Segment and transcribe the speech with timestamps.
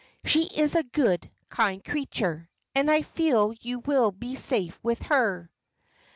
[0.25, 5.51] She is a good, kind creature, and I feel you will be safe with her.